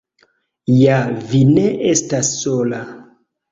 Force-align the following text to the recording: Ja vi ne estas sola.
Ja 0.77 0.95
vi 1.33 1.43
ne 1.51 1.67
estas 1.93 2.35
sola. 2.41 2.83